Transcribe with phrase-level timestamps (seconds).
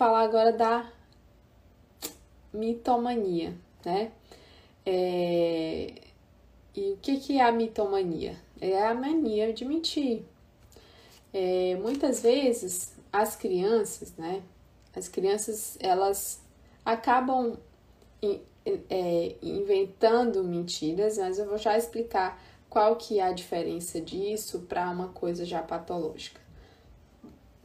[0.00, 0.90] falar agora da
[2.54, 3.54] mitomania,
[3.84, 4.10] né?
[4.86, 5.92] É...
[6.74, 8.34] E o que, é a mitomania?
[8.58, 10.22] É a mania de mentir.
[11.34, 14.42] É, muitas vezes as crianças, né?
[14.96, 16.40] As crianças elas
[16.82, 17.58] acabam
[18.88, 24.88] é, inventando mentiras, mas eu vou já explicar qual que é a diferença disso para
[24.88, 26.40] uma coisa já patológica.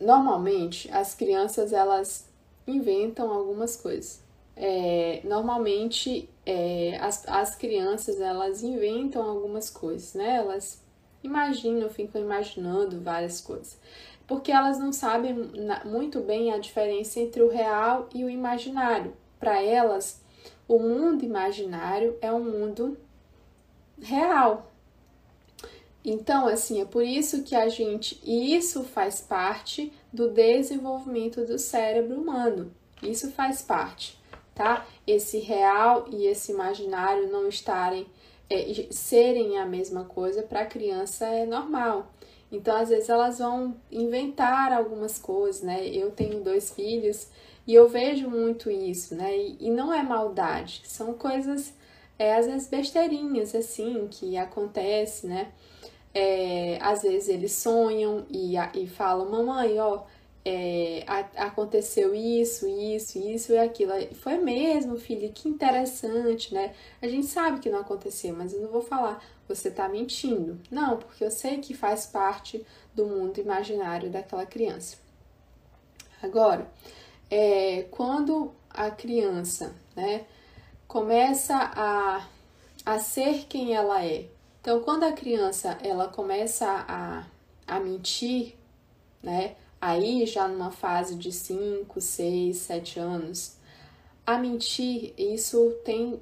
[0.00, 2.23] Normalmente as crianças elas
[2.66, 4.22] inventam algumas coisas.
[4.56, 10.36] É, normalmente é, as, as crianças elas inventam algumas coisas, né?
[10.36, 10.82] Elas
[11.22, 13.78] imaginam, ficam imaginando várias coisas,
[14.26, 15.34] porque elas não sabem
[15.84, 19.12] muito bem a diferença entre o real e o imaginário.
[19.40, 20.22] Para elas,
[20.68, 22.96] o mundo imaginário é um mundo
[24.00, 24.70] real.
[26.04, 31.58] Então, assim, é por isso que a gente, e isso faz parte do desenvolvimento do
[31.58, 32.70] cérebro humano.
[33.02, 34.22] Isso faz parte
[34.54, 34.86] tá?
[35.06, 38.06] Esse real e esse imaginário não estarem,
[38.48, 42.12] é, serem a mesma coisa para a criança é normal.
[42.52, 45.88] Então, às vezes, elas vão inventar algumas coisas, né?
[45.88, 47.26] Eu tenho dois filhos
[47.66, 49.36] e eu vejo muito isso, né?
[49.36, 51.74] E, e não é maldade, são coisas,
[52.16, 55.50] é, às vezes, besteirinhas, assim, que acontece, né?
[56.14, 60.04] É, às vezes eles sonham e, e falam, mamãe, ó,
[60.44, 63.92] é, a, aconteceu isso, isso, isso e aquilo.
[64.14, 66.74] Foi mesmo, filho, que interessante, né?
[67.02, 70.60] A gente sabe que não aconteceu, mas eu não vou falar, você tá mentindo.
[70.70, 74.96] Não, porque eu sei que faz parte do mundo imaginário daquela criança.
[76.22, 76.70] Agora,
[77.30, 80.26] é, quando a criança, né,
[80.86, 82.26] começa a,
[82.84, 84.26] a ser quem ela é.
[84.64, 87.26] Então, quando a criança ela começa a,
[87.66, 88.56] a mentir,
[89.22, 93.58] né, aí já numa fase de 5, 6, 7 anos,
[94.26, 96.18] a mentir, isso tem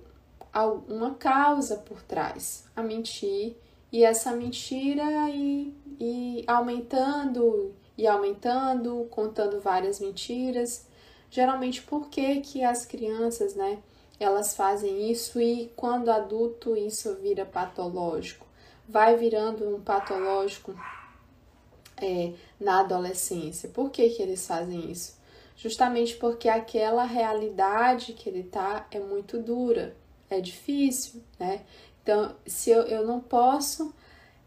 [0.89, 2.65] uma causa por trás.
[2.75, 3.55] A mentir
[3.93, 10.85] e essa mentira e, e aumentando e aumentando, contando várias mentiras.
[11.31, 13.79] Geralmente, por que, que as crianças, né,
[14.23, 18.47] elas fazem isso e quando adulto isso vira patológico?
[18.89, 20.75] Vai virando um patológico
[21.97, 23.69] é, na adolescência.
[23.69, 25.17] Por que, que eles fazem isso?
[25.57, 29.97] Justamente porque aquela realidade que ele está é muito dura,
[30.29, 31.65] é difícil, né?
[32.03, 33.95] Então, se eu, eu não posso,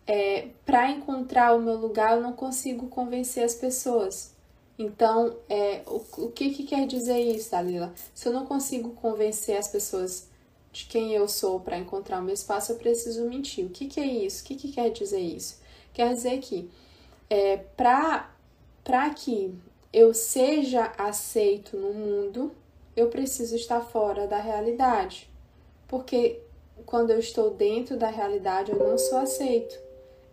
[0.06, 4.35] é, para encontrar o meu lugar, eu não consigo convencer as pessoas.
[4.78, 7.94] Então, é, o, o que, que quer dizer isso, Dalila?
[8.14, 10.28] Se eu não consigo convencer as pessoas
[10.72, 13.66] de quem eu sou para encontrar o meu espaço, eu preciso mentir.
[13.66, 14.44] O que, que é isso?
[14.44, 15.62] O que, que quer dizer isso?
[15.94, 16.70] Quer dizer que
[17.30, 19.56] é, para que
[19.94, 22.52] eu seja aceito no mundo,
[22.98, 25.30] eu preciso estar fora da realidade.
[25.88, 26.42] Porque
[26.86, 29.80] quando eu estou dentro da realidade, eu não sou aceito.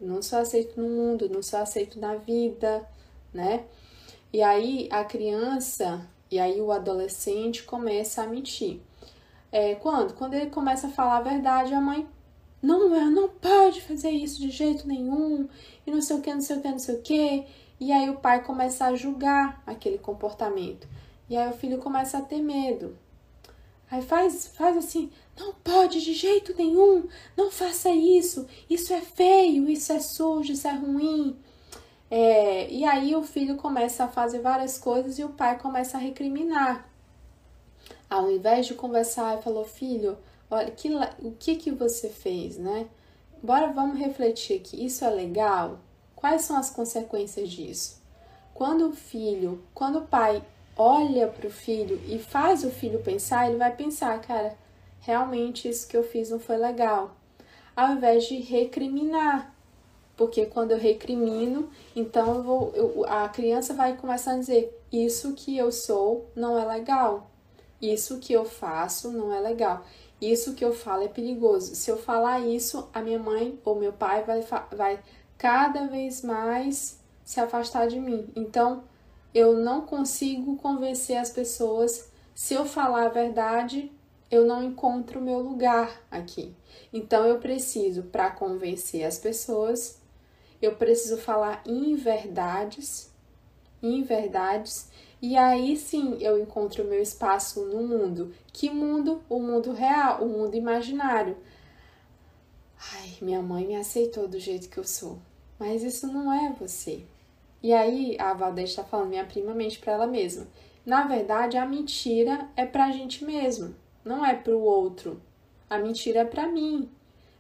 [0.01, 2.85] Não sou aceito no mundo, não sou aceito na vida,
[3.33, 3.65] né?
[4.33, 8.81] E aí a criança e aí o adolescente começa a mentir.
[9.53, 10.15] É, quando?
[10.15, 12.09] Quando ele começa a falar a verdade, a mãe
[12.63, 15.47] não, não pode fazer isso de jeito nenhum,
[15.87, 17.45] e não sei o que, não sei o que, não sei o que.
[17.79, 20.89] E aí o pai começa a julgar aquele comportamento.
[21.29, 22.97] E aí o filho começa a ter medo.
[23.91, 27.07] Aí faz, faz assim, não pode de jeito nenhum,
[27.37, 31.37] não faça isso, isso é feio, isso é sujo, isso é ruim.
[32.15, 36.01] É, e aí o filho começa a fazer várias coisas e o pai começa a
[36.01, 36.87] recriminar.
[38.11, 40.19] Ao invés de conversar, ele falou, filho,
[40.51, 42.87] olha, que, o que que você fez, né?
[43.43, 44.85] Bora, vamos refletir aqui.
[44.85, 45.79] Isso é legal?
[46.15, 48.03] Quais são as consequências disso?
[48.53, 50.45] Quando o filho, quando o pai
[50.77, 54.55] olha para o filho e faz o filho pensar, ele vai pensar, cara,
[55.01, 57.17] realmente isso que eu fiz não foi legal.
[57.75, 59.52] Ao invés de recriminar.
[60.17, 65.33] Porque quando eu recrimino, então eu vou, eu, a criança vai começar a dizer: Isso
[65.35, 67.31] que eu sou não é legal.
[67.81, 69.85] Isso que eu faço não é legal.
[70.21, 71.75] Isso que eu falo é perigoso.
[71.75, 74.41] Se eu falar isso, a minha mãe ou meu pai vai,
[74.71, 75.01] vai
[75.37, 78.29] cada vez mais se afastar de mim.
[78.37, 78.85] Então,
[79.35, 82.09] eu não consigo convencer as pessoas.
[82.35, 83.91] Se eu falar a verdade,
[84.31, 86.55] eu não encontro o meu lugar aqui.
[86.93, 89.99] Então, eu preciso, para convencer as pessoas,
[90.63, 93.13] eu preciso falar inverdades,
[93.83, 94.89] inverdades
[95.23, 98.35] e aí sim eu encontro o meu espaço no mundo.
[98.53, 99.23] Que mundo?
[99.29, 101.37] O mundo real, o mundo imaginário.
[102.95, 105.19] Ai, minha mãe me aceitou do jeito que eu sou.
[105.61, 107.05] Mas isso não é você.
[107.63, 110.49] E aí a Valdez está falando, minha prima mente para ela mesma.
[110.85, 115.23] na verdade, a mentira é para a gente mesmo, não é para o outro.
[115.71, 116.91] A mentira é para mim,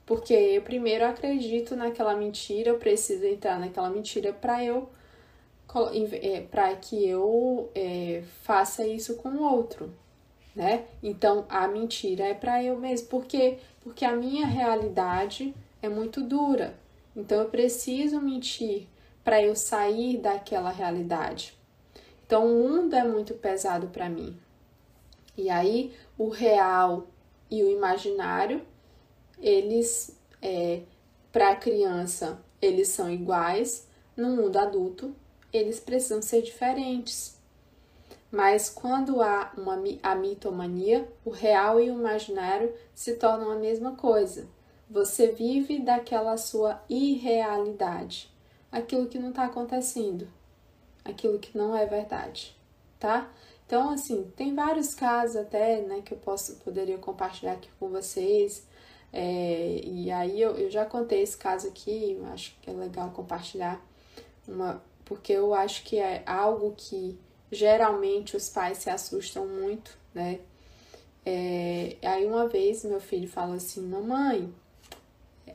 [0.06, 4.88] porque eu primeiro acredito naquela mentira, eu preciso entrar naquela mentira para eu
[6.20, 9.90] é, para que eu é, faça isso com o outro,
[10.54, 10.84] né?
[11.02, 16.74] Então a mentira é para eu mesmo, porque porque a minha realidade é muito dura.
[17.16, 18.86] Então eu preciso mentir
[19.24, 21.56] para eu sair daquela realidade.
[22.26, 24.36] Então o mundo é muito pesado para mim.
[25.36, 27.06] E aí o real
[27.50, 28.62] e o imaginário,
[29.42, 30.82] eles é,
[31.32, 35.14] para a criança eles são iguais, no mundo adulto
[35.52, 37.36] eles precisam ser diferentes.
[38.30, 43.94] Mas quando há uma, a mitomania, o real e o imaginário se tornam a mesma
[43.94, 44.48] coisa.
[44.88, 48.30] Você vive daquela sua irrealidade,
[48.70, 50.26] aquilo que não está acontecendo,
[51.04, 52.56] aquilo que não é verdade,
[52.98, 53.30] tá?
[53.66, 58.66] Então, assim, tem vários casos até, né, que eu posso, poderia compartilhar aqui com vocês.
[59.12, 63.84] É, e aí eu, eu já contei esse caso aqui, acho que é legal compartilhar
[64.48, 67.18] uma, porque eu acho que é algo que
[67.50, 70.40] geralmente os pais se assustam muito, né?
[71.24, 74.52] É, aí uma vez meu filho falou assim, mamãe,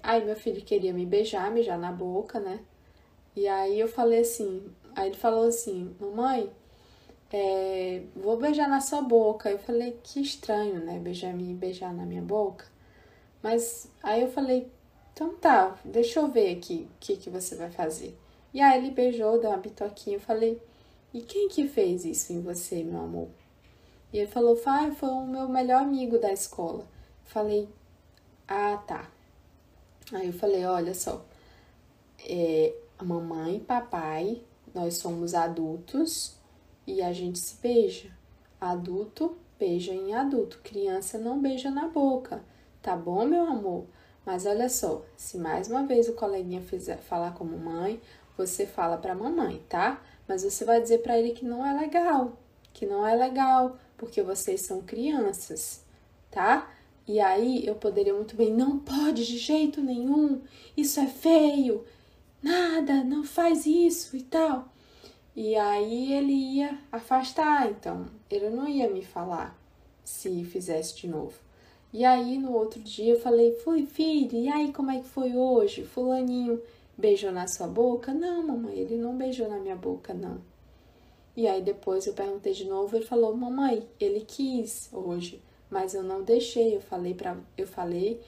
[0.03, 2.59] aí meu filho queria me beijar, beijar na boca, né?
[3.35, 4.63] E aí eu falei assim,
[4.95, 6.49] aí ele falou assim, mamãe,
[7.31, 9.49] é, vou beijar na sua boca.
[9.49, 10.97] Eu falei, que estranho, né?
[10.99, 12.65] Beijar me beijar na minha boca.
[13.41, 14.71] Mas aí eu falei,
[15.13, 18.17] então tá, deixa eu ver aqui o que, que você vai fazer.
[18.53, 20.17] E aí ele beijou, deu uma bitoquinha.
[20.17, 20.61] Eu falei,
[21.13, 23.29] e quem que fez isso em você, meu amor?
[24.11, 26.81] E ele falou, ah, foi o meu melhor amigo da escola.
[26.81, 27.69] Eu falei,
[28.47, 29.09] ah, tá.
[30.13, 31.25] Aí eu falei, olha só,
[32.19, 34.41] é, a mamãe e papai,
[34.73, 36.35] nós somos adultos
[36.85, 38.09] e a gente se beija.
[38.59, 42.43] Adulto beija em adulto, criança não beija na boca.
[42.87, 43.85] Tá bom, meu amor?
[44.25, 47.99] Mas olha só, se mais uma vez o coleguinha fizer falar como mãe,
[48.37, 50.01] você fala para mamãe, tá?
[50.25, 52.39] Mas você vai dizer para ele que não é legal,
[52.71, 55.83] que não é legal, porque vocês são crianças,
[56.31, 56.71] tá?
[57.05, 60.41] E aí eu poderia muito bem, não pode de jeito nenhum,
[60.77, 61.83] isso é feio,
[62.41, 64.69] nada, não faz isso e tal.
[65.35, 69.59] E aí ele ia afastar, então ele não ia me falar
[70.05, 71.46] se fizesse de novo.
[71.93, 75.35] E aí no outro dia eu falei, fui filho, e aí como é que foi
[75.35, 75.83] hoje?
[75.83, 76.61] Fulaninho
[76.97, 78.13] beijou na sua boca?
[78.13, 80.41] Não, mamãe, ele não beijou na minha boca, não.
[81.35, 86.03] E aí depois eu perguntei de novo, ele falou, mamãe, ele quis hoje, mas eu
[86.03, 86.75] não deixei.
[86.75, 88.19] Eu falei para, eu falei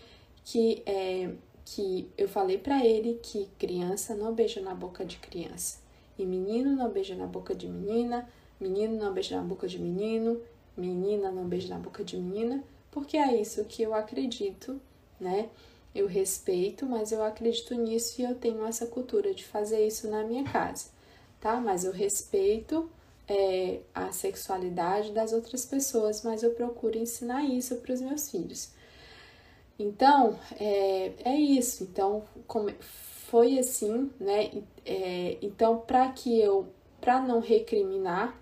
[0.46, 1.32] que é,
[1.66, 5.80] que eu falei para ele que criança não beija na boca de criança
[6.18, 8.28] e menino não beija na boca de menina,
[8.60, 10.40] menino não beija na boca de menino,
[10.76, 14.80] menina não beija na boca de menina, porque é isso que eu acredito,
[15.20, 15.50] né?
[15.94, 20.24] Eu respeito, mas eu acredito nisso e eu tenho essa cultura de fazer isso na
[20.24, 20.90] minha casa,
[21.40, 21.60] tá?
[21.60, 22.90] Mas eu respeito
[23.28, 28.72] é, a sexualidade das outras pessoas, mas eu procuro ensinar isso para os meus filhos.
[29.78, 31.84] Então, é, é isso.
[31.84, 34.52] Então, como, foi assim, né?
[34.86, 36.68] É, então, para que eu,
[37.00, 38.38] para não recriminar,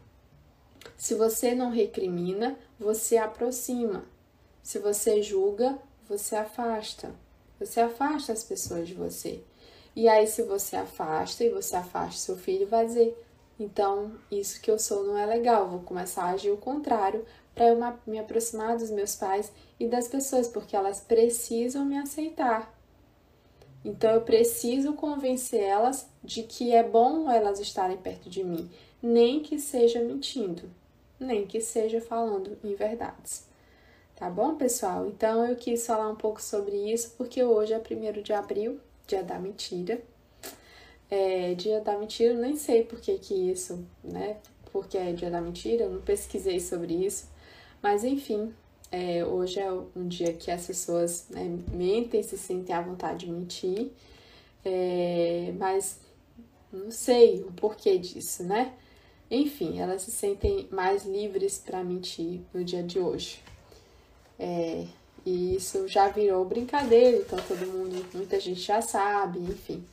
[0.96, 4.06] se você não recrimina, você aproxima.
[4.68, 7.16] Se você julga, você afasta.
[7.58, 9.40] Você afasta as pessoas de você.
[9.96, 13.18] E aí, se você afasta e você afasta seu filho, vai dizer:
[13.58, 17.70] então, isso que eu sou não é legal, vou começar a agir o contrário para
[17.70, 22.78] eu me aproximar dos meus pais e das pessoas, porque elas precisam me aceitar.
[23.86, 28.70] Então, eu preciso convencer elas de que é bom elas estarem perto de mim,
[29.02, 30.70] nem que seja mentindo,
[31.18, 33.48] nem que seja falando em verdades.
[34.18, 35.06] Tá bom, pessoal?
[35.06, 39.24] Então eu quis falar um pouco sobre isso porque hoje é 1 de abril, dia
[39.24, 40.02] da mentira.
[41.08, 44.38] É, dia da mentira, nem sei por que, que isso, né?
[44.72, 47.30] Porque é dia da mentira, eu não pesquisei sobre isso.
[47.80, 48.52] Mas enfim,
[48.92, 53.32] é, hoje é um dia que as pessoas né, mentem, se sentem à vontade de
[53.32, 53.92] mentir.
[54.66, 56.00] É, mas
[56.74, 58.74] não sei o porquê disso, né?
[59.30, 63.44] Enfim, elas se sentem mais livres para mentir no dia de hoje.
[64.39, 64.86] É,
[65.25, 69.86] e isso já virou brincadeira, então todo mundo, muita gente já sabe, enfim.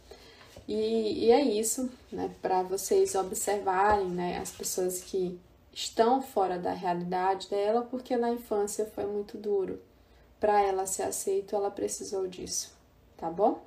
[0.69, 5.39] E, e é isso, né, para vocês observarem, né, as pessoas que
[5.73, 9.81] estão fora da realidade dela, porque na infância foi muito duro.
[10.39, 12.73] Para ela ser aceita, ela precisou disso,
[13.17, 13.63] tá bom?